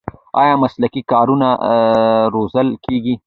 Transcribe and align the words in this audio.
آیا 0.41 0.53
مسلکي 0.63 1.01
کادرونه 1.11 1.49
روزل 2.33 2.67
کیږي؟ 2.85 3.13